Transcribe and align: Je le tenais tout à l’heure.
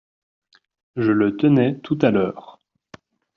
Je 0.95 1.11
le 1.11 1.37
tenais 1.37 1.77
tout 1.77 1.99
à 2.01 2.09
l’heure. 2.09 2.59